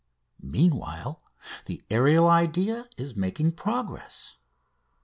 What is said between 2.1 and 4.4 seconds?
idea is making progress.